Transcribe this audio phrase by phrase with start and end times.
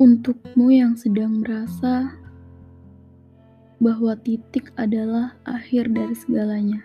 [0.00, 2.16] Untukmu yang sedang merasa
[3.76, 6.80] bahwa titik adalah akhir dari segalanya.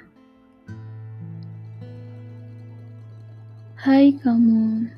[3.80, 4.92] Hai kamu,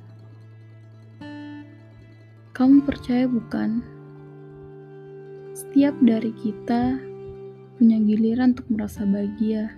[2.57, 3.85] kamu percaya bukan?
[5.53, 6.97] Setiap dari kita
[7.77, 9.77] punya giliran untuk merasa bahagia.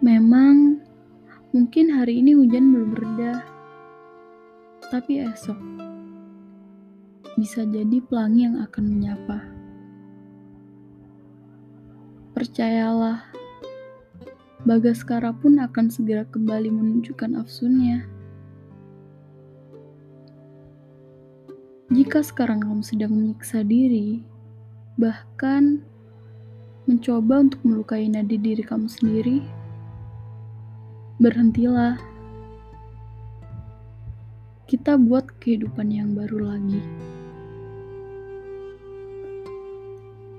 [0.00, 0.80] Memang
[1.52, 3.52] mungkin hari ini hujan belum reda
[4.92, 5.56] tapi esok
[7.40, 9.40] bisa jadi pelangi yang akan menyapa.
[12.36, 13.32] Percayalah,
[14.62, 18.06] Bagaskara pun akan segera kembali menunjukkan afsunnya.
[21.90, 24.22] Jika sekarang kamu sedang menyiksa diri,
[24.94, 25.82] bahkan
[26.86, 29.42] mencoba untuk melukai nadi diri kamu sendiri,
[31.18, 31.98] berhentilah
[34.72, 36.80] kita buat kehidupan yang baru lagi.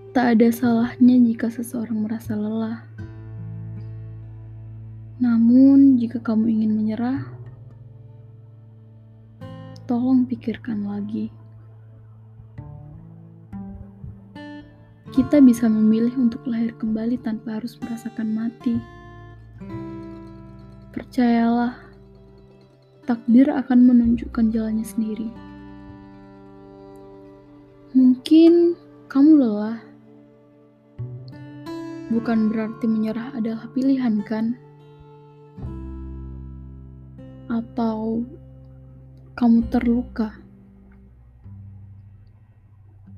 [0.09, 2.81] Tak ada salahnya jika seseorang merasa lelah.
[5.21, 7.29] Namun, jika kamu ingin menyerah,
[9.85, 11.29] tolong pikirkan lagi.
[15.13, 18.81] Kita bisa memilih untuk lahir kembali tanpa harus merasakan mati.
[20.89, 21.82] Percayalah,
[23.03, 25.27] takdir akan menunjukkan jalannya sendiri.
[27.93, 28.73] Mungkin
[29.11, 29.79] kamu lelah.
[32.09, 34.57] Bukan berarti menyerah adalah pilihan, kan?
[37.49, 38.25] Atau
[39.37, 40.33] kamu terluka.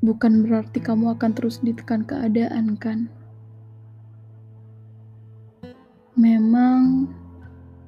[0.04, 3.12] Bukan berarti kamu akan terus ditekan keadaan, kan?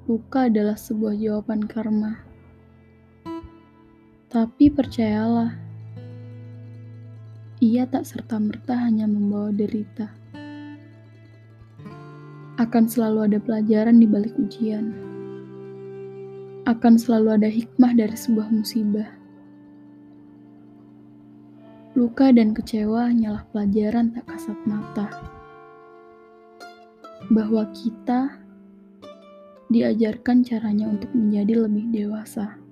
[0.07, 2.23] Luka adalah sebuah jawaban karma.
[4.31, 5.51] Tapi percayalah,
[7.59, 10.07] ia tak serta-merta hanya membawa derita.
[12.55, 14.95] Akan selalu ada pelajaran di balik ujian.
[16.63, 19.11] Akan selalu ada hikmah dari sebuah musibah.
[21.99, 25.11] Luka dan kecewa hanyalah pelajaran tak kasat mata.
[27.27, 28.46] Bahwa kita
[29.67, 32.66] diajarkan caranya untuk menjadi lebih dewasa.